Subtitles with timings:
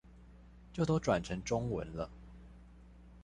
[0.73, 2.09] 就都轉成中文了